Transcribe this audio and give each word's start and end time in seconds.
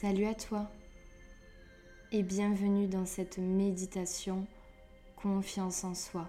Salut 0.00 0.26
à 0.26 0.34
toi 0.34 0.68
et 2.10 2.24
bienvenue 2.24 2.88
dans 2.88 3.06
cette 3.06 3.38
méditation 3.38 4.44
confiance 5.14 5.84
en 5.84 5.94
soi. 5.94 6.28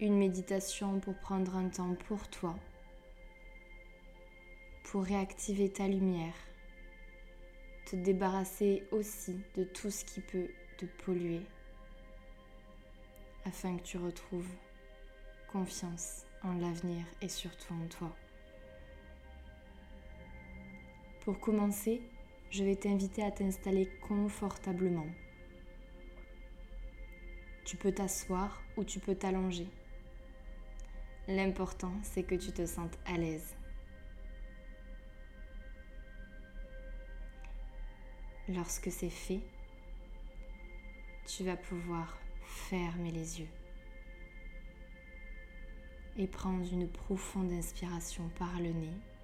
Une 0.00 0.18
méditation 0.18 0.98
pour 0.98 1.14
prendre 1.14 1.54
un 1.54 1.68
temps 1.68 1.94
pour 2.08 2.26
toi, 2.30 2.58
pour 4.86 5.04
réactiver 5.04 5.70
ta 5.70 5.86
lumière, 5.86 6.34
te 7.86 7.94
débarrasser 7.94 8.82
aussi 8.90 9.38
de 9.54 9.62
tout 9.62 9.92
ce 9.92 10.04
qui 10.04 10.20
peut 10.20 10.48
te 10.78 10.86
polluer, 11.04 11.42
afin 13.44 13.76
que 13.76 13.84
tu 13.84 13.98
retrouves 13.98 14.50
confiance 15.52 16.26
en 16.42 16.54
l'avenir 16.54 17.04
et 17.22 17.28
surtout 17.28 17.72
en 17.72 17.86
toi. 17.86 18.12
Pour 21.28 21.40
commencer, 21.40 22.00
je 22.48 22.64
vais 22.64 22.74
t'inviter 22.74 23.22
à 23.22 23.30
t'installer 23.30 23.86
confortablement. 24.00 25.04
Tu 27.66 27.76
peux 27.76 27.92
t'asseoir 27.92 28.62
ou 28.78 28.84
tu 28.84 28.98
peux 28.98 29.14
t'allonger. 29.14 29.66
L'important, 31.26 31.92
c'est 32.02 32.22
que 32.22 32.34
tu 32.34 32.50
te 32.50 32.64
sentes 32.64 32.98
à 33.04 33.18
l'aise. 33.18 33.54
Lorsque 38.48 38.90
c'est 38.90 39.10
fait, 39.10 39.42
tu 41.26 41.44
vas 41.44 41.56
pouvoir 41.58 42.16
fermer 42.46 43.10
les 43.10 43.40
yeux 43.40 43.50
et 46.16 46.26
prendre 46.26 46.72
une 46.72 46.88
profonde 46.88 47.52
inspiration 47.52 48.30
par 48.38 48.58
le 48.60 48.70
nez 48.70 49.17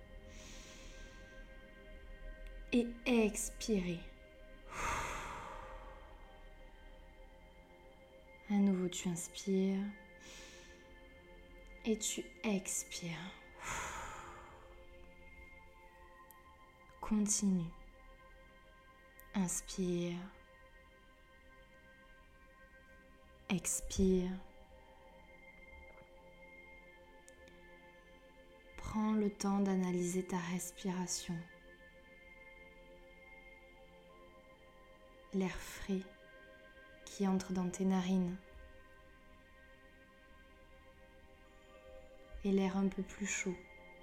et 2.74 2.88
expirez. 3.06 4.00
À 8.50 8.55
nouveau, 8.55 8.89
tu 8.89 9.08
inspires 9.08 9.78
et 11.84 11.97
tu 11.97 12.25
expires. 12.42 13.30
Continue. 17.00 17.70
Inspire. 19.34 20.19
Expire. 23.50 24.30
Prends 28.77 29.12
le 29.12 29.30
temps 29.30 29.61
d'analyser 29.61 30.25
ta 30.25 30.39
respiration. 30.52 31.36
L'air 35.34 35.56
frais 35.56 36.02
qui 37.04 37.27
entre 37.27 37.52
dans 37.52 37.68
tes 37.68 37.84
narines 37.84 38.36
et 42.44 42.52
l'air 42.52 42.77
un 42.77 42.88
peu 42.88 43.02
plus 43.02 43.27
chaud 43.27 43.56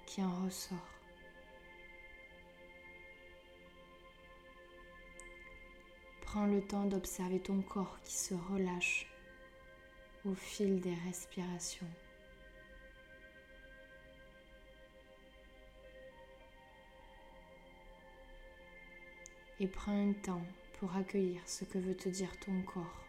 qui 0.04 0.22
en 0.22 0.44
ressort. 0.44 0.78
Prends 6.22 6.46
le 6.46 6.62
temps 6.62 6.86
d'observer 6.86 7.40
ton 7.40 7.62
corps 7.62 7.98
qui 8.04 8.14
se 8.14 8.34
relâche 8.34 9.06
au 10.24 10.34
fil 10.34 10.80
des 10.80 10.94
respirations. 11.06 11.86
Et 19.60 19.66
prends 19.68 20.10
un 20.10 20.12
temps 20.12 20.42
pour 20.82 20.96
accueillir 20.96 21.40
ce 21.46 21.64
que 21.64 21.78
veut 21.78 21.94
te 21.94 22.08
dire 22.08 22.36
ton 22.40 22.60
corps. 22.62 23.04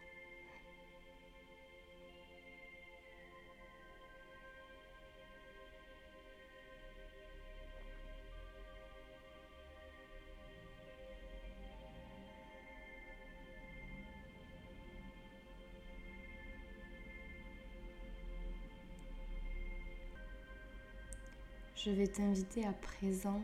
Je 21.74 21.90
vais 21.90 22.06
t'inviter 22.06 22.64
à 22.64 22.72
présent 22.72 23.42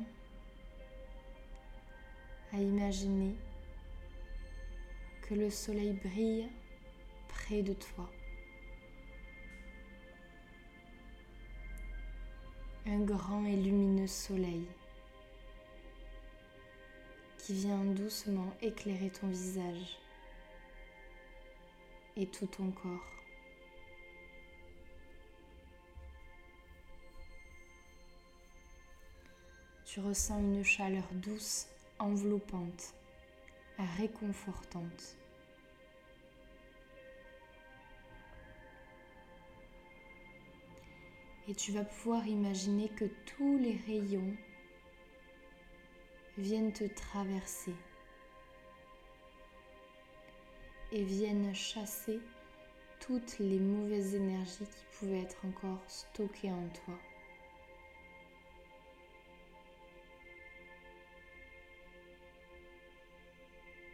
à 2.53 2.59
imaginer 2.59 3.35
que 5.31 5.37
le 5.37 5.49
soleil 5.49 5.93
brille 5.93 6.49
près 7.29 7.63
de 7.63 7.73
toi. 7.73 8.11
Un 12.85 12.99
grand 12.99 13.45
et 13.45 13.55
lumineux 13.55 14.09
soleil 14.09 14.67
qui 17.39 17.55
vient 17.55 17.85
doucement 17.85 18.53
éclairer 18.61 19.11
ton 19.11 19.29
visage 19.29 19.99
et 22.17 22.27
tout 22.27 22.47
ton 22.47 22.73
corps. 22.73 23.13
Tu 29.85 30.01
ressens 30.01 30.41
une 30.41 30.65
chaleur 30.65 31.07
douce, 31.13 31.69
enveloppante, 32.01 32.95
réconfortante. 33.97 35.20
Et 41.51 41.55
tu 41.55 41.73
vas 41.73 41.83
pouvoir 41.83 42.29
imaginer 42.29 42.89
que 42.91 43.07
tous 43.27 43.59
les 43.59 43.77
rayons 43.89 44.37
viennent 46.39 46.73
te 46.73 46.85
traverser 46.85 47.75
et 50.93 51.03
viennent 51.03 51.53
chasser 51.53 52.21
toutes 53.01 53.41
les 53.41 53.59
mauvaises 53.59 54.15
énergies 54.15 54.59
qui 54.59 54.85
pouvaient 54.93 55.23
être 55.23 55.45
encore 55.45 55.83
stockées 55.89 56.53
en 56.53 56.69
toi. 56.69 56.95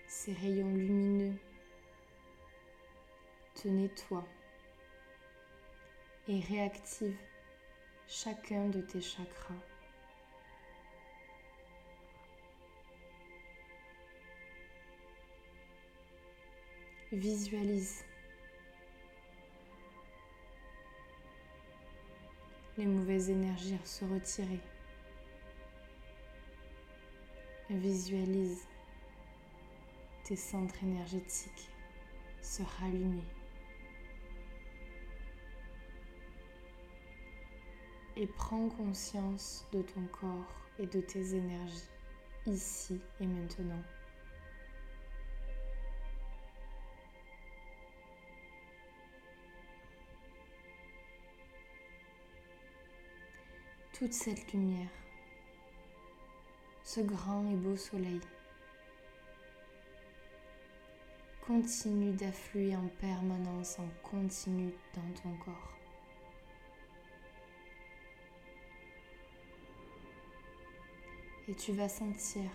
Ces 0.09 0.34
rayons 0.34 0.75
lumineux 0.75 1.38
te 3.55 3.69
nettoient 3.69 4.28
et 6.28 6.41
réactivent 6.41 7.17
chacun 8.09 8.69
de 8.69 8.81
tes 8.81 9.00
chakras. 9.00 9.55
Visualise 17.12 18.05
les 22.77 22.87
mauvaises 22.87 23.31
énergies 23.31 23.78
se 23.84 24.05
retirer. 24.05 24.61
Visualise 27.71 28.67
tes 30.25 30.37
centres 30.37 30.83
énergétiques 30.83 31.71
se 32.43 32.62
rallumer. 32.81 33.25
Et 38.16 38.27
prends 38.27 38.69
conscience 38.69 39.66
de 39.72 39.82
ton 39.82 40.03
corps 40.06 40.69
et 40.78 40.87
de 40.87 41.00
tes 41.00 41.35
énergies 41.35 41.88
ici 42.46 43.00
et 43.20 43.26
maintenant. 43.26 43.82
Toute 53.93 54.12
cette 54.12 54.52
lumière, 54.52 54.90
ce 56.85 57.00
grand 57.00 57.50
et 57.50 57.56
beau 57.56 57.76
soleil, 57.76 58.20
continue 61.46 62.12
d'affluer 62.12 62.76
en 62.76 62.88
permanence, 63.00 63.79
en 63.79 63.88
continu 64.02 64.70
dans 64.94 65.23
ton 65.23 65.35
corps. 65.44 65.75
Et 71.48 71.54
tu 71.54 71.72
vas 71.72 71.88
sentir 71.88 72.50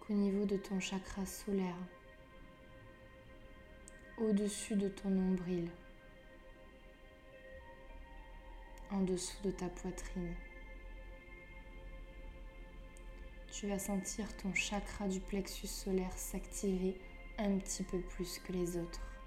qu'au 0.00 0.12
niveau 0.12 0.44
de 0.44 0.58
ton 0.58 0.78
chakra 0.78 1.24
solaire, 1.24 1.76
au-dessus 4.18 4.76
de 4.76 4.88
ton 4.88 5.08
nombril, 5.08 5.70
en 8.90 9.00
dessous 9.00 9.42
de 9.42 9.50
ta 9.50 9.68
poitrine, 9.68 10.34
tu 13.50 13.68
vas 13.68 13.78
sentir 13.78 14.36
ton 14.36 14.52
chakra 14.52 15.08
du 15.08 15.20
plexus 15.20 15.66
solaire 15.66 16.12
s'activer 16.16 16.94
un 17.38 17.56
petit 17.58 17.84
peu 17.84 18.00
plus 18.00 18.38
que 18.38 18.52
les 18.52 18.76
autres. 18.76 19.17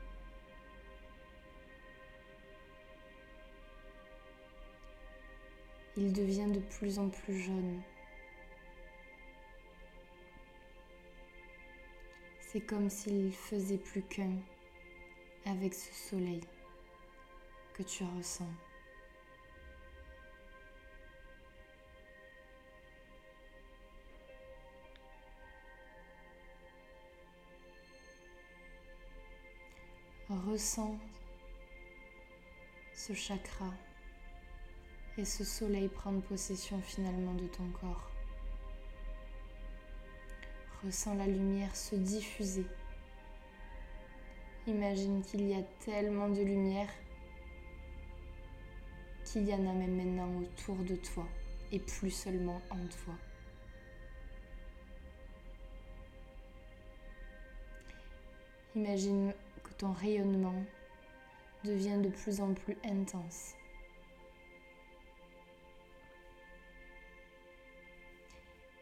Il 5.98 6.14
devient 6.14 6.50
de 6.52 6.60
plus 6.60 7.00
en 7.00 7.10
plus 7.10 7.38
jaune. 7.38 7.82
C'est 12.40 12.62
comme 12.62 12.90
s'il 12.90 13.34
faisait 13.34 13.78
plus 13.78 14.02
qu'un 14.02 14.38
avec 15.46 15.74
ce 15.74 15.94
soleil 15.94 16.42
que 17.74 17.84
tu 17.84 18.04
ressens. 18.18 18.50
Ressens 30.30 30.98
ce 32.94 33.14
chakra 33.14 33.74
et 35.22 35.26
ce 35.26 35.44
soleil 35.44 35.88
prendre 35.88 36.20
possession 36.22 36.82
finalement 36.82 37.36
de 37.36 37.46
ton 37.46 37.70
corps. 37.80 38.10
Ressens 40.84 41.14
la 41.14 41.28
lumière 41.28 41.76
se 41.76 41.96
diffuser. 41.96 42.66
Imagine 44.66 45.22
qu'il 45.22 45.48
y 45.48 45.54
a 45.54 45.62
tellement 45.86 46.30
de 46.30 46.42
lumière 46.42 46.90
qu'il 49.24 49.48
y 49.48 49.54
en 49.54 49.70
a 49.70 49.74
même 49.74 49.96
maintenant 49.96 50.42
autour 50.42 50.78
de 50.78 50.96
toi 50.96 51.28
et 51.72 51.80
plus 51.80 52.10
seulement 52.12 52.60
en 52.72 52.84
toi. 52.88 53.14
Imagine 58.76 59.34
ton 59.82 59.94
rayonnement 59.94 60.64
devient 61.64 61.98
de 62.04 62.10
plus 62.10 62.40
en 62.40 62.54
plus 62.54 62.78
intense. 62.84 63.56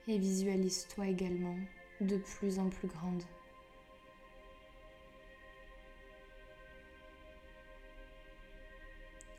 Et 0.08 0.18
visualise-toi 0.18 1.08
également 1.08 1.58
de 2.02 2.18
plus 2.18 2.60
en 2.60 2.70
plus 2.70 2.88
grande. 2.88 3.24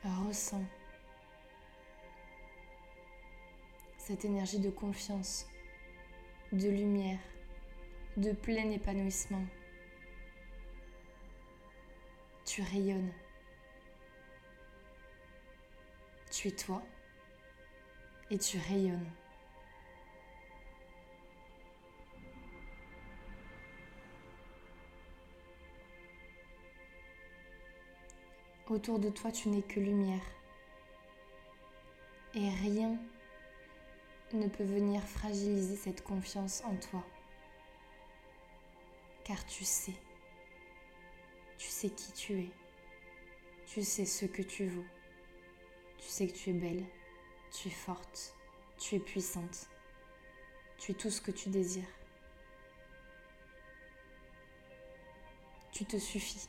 Ressens 0.05 0.65
cette 3.99 4.25
énergie 4.25 4.61
de 4.61 4.71
confiance, 4.71 5.47
de 6.53 6.69
lumière, 6.69 7.19
de 8.17 8.33
plein 8.33 8.71
épanouissement 8.71 9.45
tu 12.51 12.63
rayonnes. 12.63 13.13
Tu 16.33 16.49
es 16.49 16.51
toi 16.51 16.83
et 18.29 18.39
tu 18.39 18.59
rayonnes. 18.59 19.13
Autour 28.71 28.99
de 28.99 29.11
toi, 29.11 29.31
tu 29.31 29.51
n'es 29.51 29.63
que 29.63 29.81
lumière. 29.81 30.25
Et 32.35 32.49
rien 32.49 32.97
ne 34.33 34.49
peut 34.49 34.65
venir 34.65 35.03
fragiliser 35.03 35.77
cette 35.77 36.03
confiance 36.03 36.63
en 36.65 36.77
toi. 36.77 37.05
Car 39.25 39.45
tu 39.47 39.65
sais 39.65 39.95
tu 41.61 41.69
sais 41.69 41.91
qui 41.91 42.11
tu 42.13 42.33
es. 42.41 42.51
Tu 43.67 43.83
sais 43.85 44.07
ce 44.07 44.25
que 44.25 44.41
tu 44.41 44.67
vaux. 44.67 44.87
Tu 45.99 46.09
sais 46.09 46.27
que 46.27 46.33
tu 46.33 46.51
es 46.51 46.53
belle. 46.55 46.87
Tu 47.53 47.69
es 47.69 47.71
forte. 47.71 48.35
Tu 48.79 48.95
es 48.95 48.99
puissante. 48.99 49.69
Tu 50.79 50.93
es 50.93 50.95
tout 50.95 51.11
ce 51.11 51.21
que 51.21 51.31
tu 51.31 51.51
désires. 51.51 51.85
Tu 55.71 55.85
te 55.85 55.99
suffis. 55.99 56.49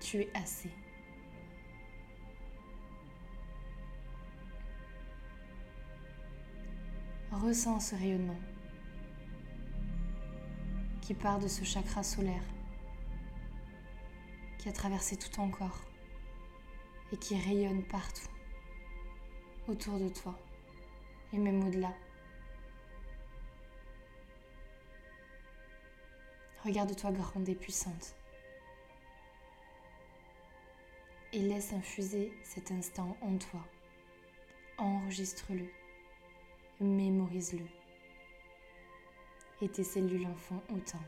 Tu 0.00 0.22
es 0.22 0.30
assez. 0.34 0.70
Ressens 7.30 7.80
ce 7.80 7.94
rayonnement 7.94 8.40
qui 11.00 11.14
part 11.14 11.38
de 11.38 11.48
ce 11.48 11.64
chakra 11.64 12.02
solaire, 12.02 12.42
qui 14.58 14.68
a 14.68 14.72
traversé 14.72 15.16
tout 15.16 15.28
ton 15.28 15.48
corps 15.50 15.80
et 17.12 17.16
qui 17.16 17.38
rayonne 17.38 17.82
partout, 17.84 18.28
autour 19.68 19.98
de 19.98 20.08
toi 20.08 20.38
et 21.32 21.38
même 21.38 21.66
au-delà. 21.66 21.94
Regarde-toi 26.64 27.12
grande 27.12 27.48
et 27.48 27.54
puissante 27.54 28.19
et 31.32 31.40
laisse 31.40 31.72
infuser 31.72 32.32
cet 32.42 32.70
instant 32.70 33.16
en 33.20 33.36
toi. 33.36 33.64
Enregistre-le, 34.78 35.66
mémorise-le 36.80 37.66
et 39.62 39.68
tes 39.68 39.84
cellules 39.84 40.26
en 40.26 40.36
font 40.36 40.62
autant. 40.74 41.02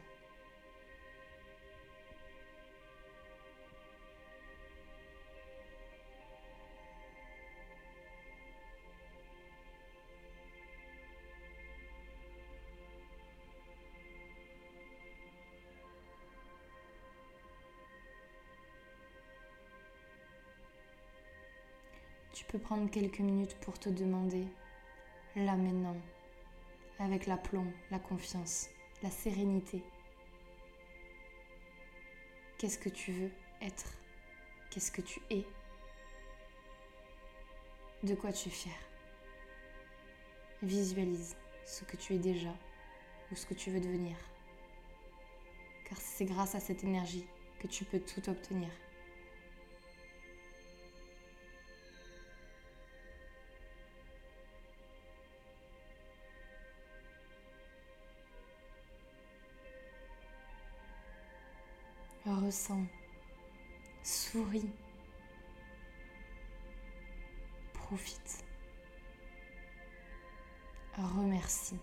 Tu 22.32 22.44
peux 22.46 22.58
prendre 22.58 22.90
quelques 22.90 23.20
minutes 23.20 23.56
pour 23.60 23.78
te 23.78 23.90
demander, 23.90 24.46
là 25.36 25.54
maintenant, 25.54 25.96
avec 26.98 27.26
l'aplomb, 27.26 27.70
la 27.90 27.98
confiance, 27.98 28.68
la 29.02 29.10
sérénité. 29.10 29.82
Qu'est-ce 32.56 32.78
que 32.78 32.88
tu 32.88 33.12
veux 33.12 33.30
être? 33.60 33.98
Qu'est-ce 34.70 34.90
que 34.90 35.02
tu 35.02 35.20
es? 35.28 35.44
De 38.02 38.14
quoi 38.14 38.32
tu 38.32 38.48
es 38.48 38.52
fier? 38.52 38.74
Visualise 40.62 41.36
ce 41.66 41.84
que 41.84 41.96
tu 41.96 42.14
es 42.14 42.18
déjà 42.18 42.54
ou 43.30 43.34
ce 43.34 43.44
que 43.44 43.54
tu 43.54 43.70
veux 43.70 43.80
devenir. 43.80 44.16
Car 45.84 45.98
c'est 45.98 46.24
grâce 46.24 46.54
à 46.54 46.60
cette 46.60 46.82
énergie 46.84 47.26
que 47.58 47.66
tu 47.66 47.84
peux 47.84 48.00
tout 48.00 48.26
obtenir. 48.30 48.70
Souris, 64.02 64.68
profite, 67.72 68.44
remercie. 70.98 71.78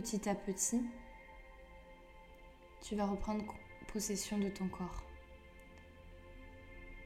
Petit 0.00 0.30
à 0.30 0.34
petit, 0.34 0.80
tu 2.80 2.96
vas 2.96 3.04
reprendre 3.04 3.44
possession 3.92 4.38
de 4.38 4.48
ton 4.48 4.66
corps. 4.66 5.02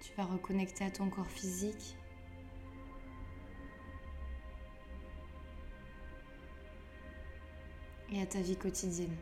Tu 0.00 0.12
vas 0.16 0.22
reconnecter 0.22 0.84
à 0.84 0.92
ton 0.92 1.10
corps 1.10 1.26
physique. 1.26 1.96
et 8.12 8.22
à 8.22 8.26
ta 8.26 8.40
vie 8.40 8.56
quotidienne. 8.56 9.16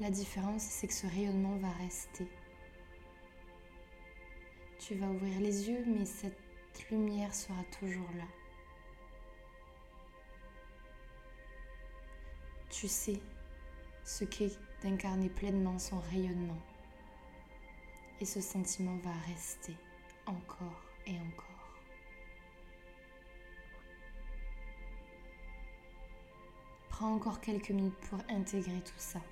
La 0.00 0.10
différence, 0.10 0.60
c'est 0.60 0.86
que 0.86 0.92
ce 0.92 1.06
rayonnement 1.06 1.56
va 1.56 1.70
rester. 1.82 2.28
Tu 4.80 4.96
vas 4.96 5.06
ouvrir 5.06 5.40
les 5.40 5.70
yeux, 5.70 5.82
mais 5.86 6.04
cette 6.04 6.90
lumière 6.90 7.34
sera 7.34 7.64
toujours 7.80 8.10
là. 8.18 8.45
Tu 12.78 12.88
sais 12.88 13.18
ce 14.04 14.24
qu'est 14.24 14.52
d'incarner 14.82 15.30
pleinement 15.30 15.78
son 15.78 15.98
rayonnement. 15.98 16.60
Et 18.20 18.26
ce 18.26 18.42
sentiment 18.42 18.98
va 18.98 19.12
rester 19.26 19.74
encore 20.26 20.84
et 21.06 21.18
encore. 21.18 21.80
Prends 26.90 27.14
encore 27.14 27.40
quelques 27.40 27.70
minutes 27.70 27.98
pour 28.10 28.18
intégrer 28.28 28.82
tout 28.84 28.98
ça. 28.98 29.22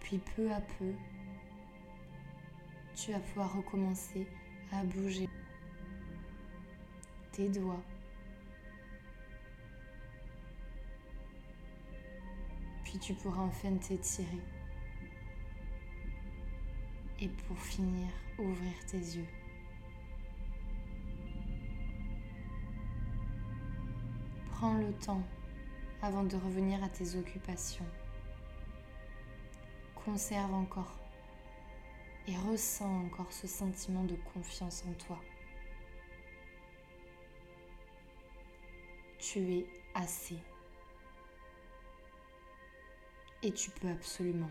Puis 0.00 0.18
peu 0.18 0.52
à 0.52 0.60
peu, 0.60 0.92
tu 2.94 3.12
vas 3.12 3.20
pouvoir 3.20 3.56
recommencer 3.56 4.26
à 4.72 4.84
bouger 4.84 5.26
tes 7.32 7.48
doigts. 7.48 7.82
Puis 12.94 13.00
tu 13.00 13.14
pourras 13.14 13.42
enfin 13.42 13.74
t'étirer. 13.74 14.38
Et 17.20 17.26
pour 17.26 17.58
finir, 17.58 18.06
ouvrir 18.38 18.72
tes 18.86 18.98
yeux. 18.98 19.26
Prends 24.52 24.74
le 24.74 24.92
temps 24.92 25.24
avant 26.02 26.22
de 26.22 26.36
revenir 26.36 26.84
à 26.84 26.88
tes 26.88 27.16
occupations. 27.16 27.84
Conserve 29.96 30.54
encore 30.54 30.94
et 32.28 32.36
ressens 32.48 33.06
encore 33.06 33.32
ce 33.32 33.48
sentiment 33.48 34.04
de 34.04 34.14
confiance 34.32 34.84
en 34.88 34.92
toi. 35.04 35.18
Tu 39.18 39.40
es 39.40 39.66
assez. 39.96 40.38
Et 43.44 43.52
tu 43.52 43.68
peux 43.68 43.90
absolument 43.90 44.50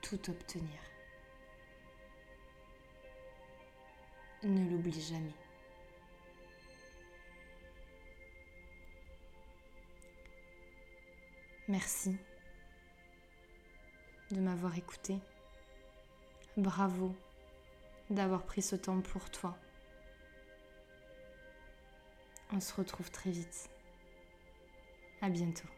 tout 0.00 0.30
obtenir. 0.30 0.80
Ne 4.42 4.70
l'oublie 4.70 5.02
jamais. 5.02 5.34
Merci 11.68 12.16
de 14.30 14.40
m'avoir 14.40 14.78
écouté. 14.78 15.18
Bravo 16.56 17.14
d'avoir 18.08 18.44
pris 18.44 18.62
ce 18.62 18.76
temps 18.76 19.02
pour 19.02 19.30
toi. 19.30 19.58
On 22.50 22.60
se 22.60 22.72
retrouve 22.72 23.10
très 23.10 23.30
vite. 23.30 23.68
À 25.20 25.28
bientôt. 25.28 25.68